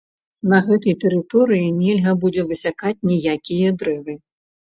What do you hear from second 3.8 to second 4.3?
дрэвы.